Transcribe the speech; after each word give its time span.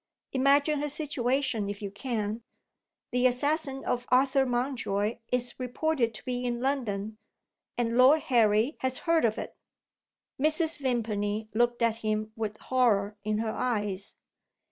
Imagine 0.33 0.81
her 0.81 0.89
situation 0.89 1.69
if 1.69 1.79
you 1.79 1.91
can! 1.91 2.41
The 3.11 3.27
assassin 3.27 3.85
of 3.85 4.07
Arthur 4.09 4.47
Mountjoy 4.47 5.19
is 5.31 5.59
reported 5.59 6.15
to 6.15 6.25
be 6.25 6.43
in 6.43 6.59
London; 6.59 7.19
and 7.77 7.95
Lord 7.99 8.21
Harry 8.21 8.77
has 8.79 8.97
heard 9.05 9.25
of 9.25 9.37
it." 9.37 9.55
Mrs. 10.41 10.79
Vimpany 10.79 11.49
looked 11.53 11.83
at 11.83 11.97
him 11.97 12.31
with 12.35 12.57
horror 12.57 13.15
in 13.23 13.37
her 13.37 13.51
eyes. 13.51 14.15